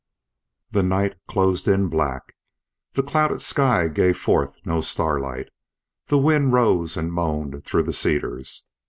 The 0.71 0.81
night 0.81 1.15
closed 1.27 1.67
in 1.67 1.87
black; 1.87 2.33
the 2.93 3.03
clouded 3.03 3.39
sky 3.43 3.87
gave 3.87 4.17
forth 4.17 4.55
no 4.65 4.81
starlight; 4.81 5.49
the 6.07 6.17
wind 6.17 6.53
rose 6.53 6.97
and 6.97 7.13
moaned 7.13 7.63
through 7.65 7.83
the 7.83 7.93
cedars. 7.93 8.65